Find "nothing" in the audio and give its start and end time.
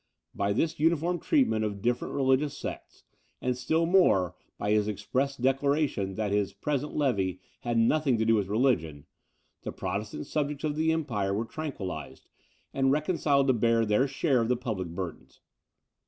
7.77-8.17